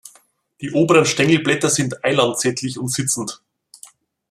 Die 0.61 0.71
oberen 0.71 1.05
Stängelblätter 1.05 1.69
sind 1.69 2.03
eilanzettlich 2.03 2.79
und 2.79 2.87
sitzend. 2.91 3.39